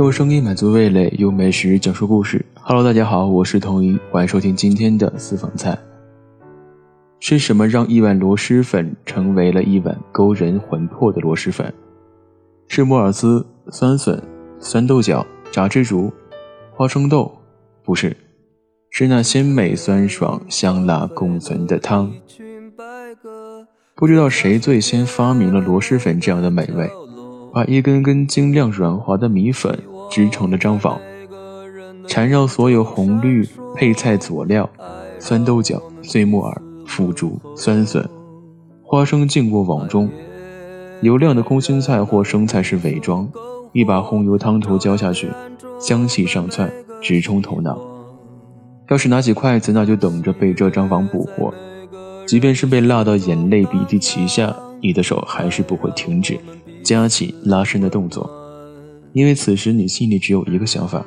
[0.00, 2.42] 用声音满足味蕾，用美食讲述故事。
[2.54, 5.78] Hello，大家好，我是童一，欢迎收听今天的私房菜。
[7.18, 11.70] 是什么让一碗螺蛳粉成为了一碗勾人魂魄的螺蛳粉？
[12.66, 14.18] 是木耳丝、酸笋、
[14.58, 16.10] 酸豆角、炸枝竹、
[16.72, 17.30] 花生豆？
[17.84, 18.16] 不是，
[18.88, 22.10] 是那鲜美、酸爽、香辣共存的汤。
[23.94, 26.90] 不知道谁最先发明了螺蛳粉这样的美味。
[27.52, 29.76] 把一根根晶亮软滑的米粉
[30.10, 31.00] 织成了章网，
[32.08, 34.68] 缠绕所有红绿配菜佐料，
[35.20, 38.06] 酸豆角、碎木耳、腐竹、酸笋、
[38.82, 40.10] 花生浸过网中，
[41.00, 43.30] 油亮的空心菜或生菜是伪装，
[43.72, 45.30] 一把红油汤头浇下去，
[45.78, 46.70] 香气上窜，
[47.00, 47.78] 直冲头脑。
[48.88, 51.54] 要是拿起筷子，那就等着被这张网捕获。
[52.26, 56.36] 即便是被辣到眼泪鼻涕齐下，你的手还是不会停止。
[56.82, 58.28] 夹起拉伸的动作，
[59.12, 61.04] 因为此时你心里只有一个想法：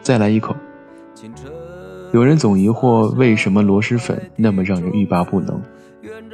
[0.00, 0.54] 再来一口。
[2.12, 5.60] 有人总疑惑，为什么螺蛳粉那么让人欲罢不能？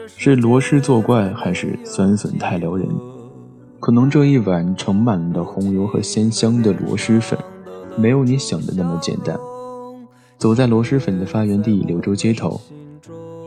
[0.06, 2.88] 是螺蛳作怪，还是酸笋太撩人？
[3.80, 7.38] 可能这一碗盛满了红油和鲜香的螺蛳粉，
[7.96, 9.38] 没有你想的那么简单。
[10.36, 12.60] 走在螺蛳粉的发源地柳州街头，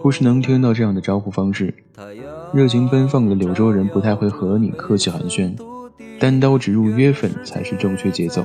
[0.02, 1.74] 不时能听到这样的招呼方式。
[2.54, 5.56] 热情奔放的柳州人不太会和你客气寒暄，
[6.22, 8.44] 单刀直入约粉才是正确节奏。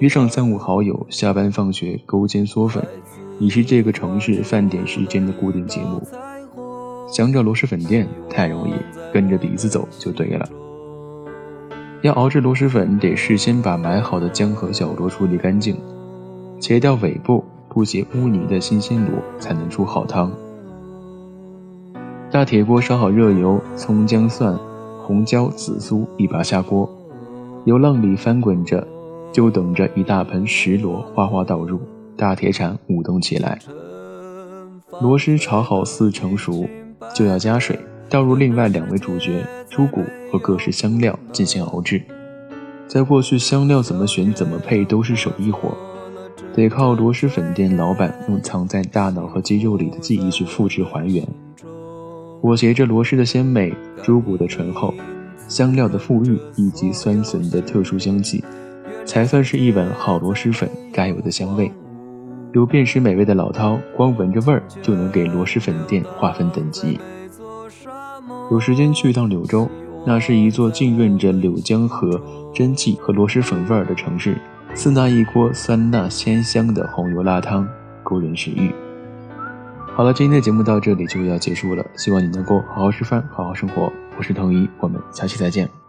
[0.00, 2.84] 约上三五好友，下班放学勾肩嗦粉，
[3.38, 6.02] 已是这个城市饭点时间的固定节目。
[7.06, 8.72] 想找螺蛳粉店太容易，
[9.12, 10.48] 跟着鼻子走就对了。
[12.02, 15.76] 要熬制螺蛳粉，得事先把买好的姜和小螺处理干净，
[16.58, 20.32] 切掉尾部不结污泥的新鲜螺，才能出好汤。
[22.28, 24.58] 大铁锅烧好热油，葱姜蒜、
[25.06, 26.88] 红椒、紫苏一把下锅，
[27.64, 28.86] 油浪里翻滚着，
[29.32, 31.80] 就等着一大盆石螺哗哗倒入，
[32.16, 33.58] 大铁铲舞动起来。
[35.00, 36.68] 螺蛳炒好四成熟，
[37.14, 37.78] 就要加水，
[38.08, 42.02] 倒入另外两位主角猪骨和各式香料进行熬制。
[42.86, 45.76] 在过去，香料怎么选怎么配都是手艺活，
[46.54, 51.26] 得靠螺蛳粉店老板用藏在大脑和肌肉里的记忆去复制还原。
[52.40, 54.94] 裹挟着螺蛳的鲜美、猪骨的醇厚、
[55.46, 58.42] 香料的馥郁以及酸笋的特殊香气，
[59.04, 61.70] 才算是一碗好螺蛳粉该有的香味。
[62.52, 66.98] 有辨识美味的老饕，光闻着味儿就能给螺蛳粉店划分等级。
[68.50, 69.68] 有时间去一趟柳州，
[70.06, 72.20] 那是一座浸润着柳江河
[72.54, 74.38] 真气和螺蛳粉味儿的城市，
[74.74, 77.68] 似那一锅酸辣鲜香的红油辣汤，
[78.02, 78.72] 勾人食欲。
[80.00, 83.92] 好了，今天的节目到这里就要结束了，希望你能够好好吃饭，好好生活。
[84.16, 85.79] 我是童一，我们下期再见。